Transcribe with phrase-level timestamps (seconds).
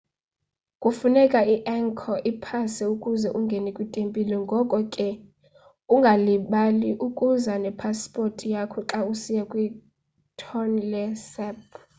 [0.81, 5.07] kufuneka i-angkor pass ukuze ungene kwitempile ngoko ke
[5.93, 11.57] ungalibali ukuza nepasipothi yakho xa usiya kwi-tonle sap